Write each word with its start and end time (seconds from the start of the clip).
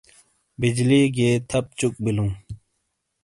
بجلی 0.59 1.01
گیئے 1.15 1.31
تھپ 1.49 1.65
چُک 1.79 1.93
بِیلوں۔ 2.03 2.31